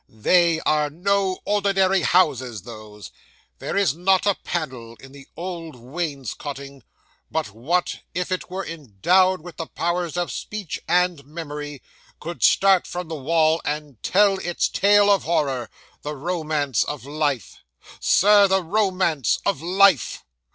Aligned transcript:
They 0.09 0.59
are 0.61 0.89
no 0.89 1.37
ordinary 1.45 2.01
houses, 2.01 2.63
those. 2.63 3.11
There 3.59 3.77
is 3.77 3.93
not 3.93 4.25
a 4.25 4.33
panel 4.33 4.95
in 4.95 5.11
the 5.11 5.27
old 5.37 5.75
wainscotting, 5.75 6.81
but 7.29 7.53
what, 7.53 7.99
if 8.15 8.31
it 8.31 8.49
were 8.49 8.65
endowed 8.65 9.41
with 9.41 9.57
the 9.57 9.67
powers 9.67 10.17
of 10.17 10.31
speech 10.31 10.79
and 10.87 11.23
memory, 11.23 11.83
could 12.19 12.41
start 12.41 12.87
from 12.87 13.09
the 13.09 13.13
wall, 13.15 13.61
and 13.63 14.01
tell 14.01 14.39
its 14.39 14.67
tale 14.69 15.11
of 15.11 15.21
horror 15.21 15.69
the 16.01 16.15
romance 16.15 16.83
of 16.83 17.05
life, 17.05 17.57
Sir, 17.99 18.47
the 18.47 18.63
romance 18.63 19.37
of 19.45 19.61
life! 19.61 20.25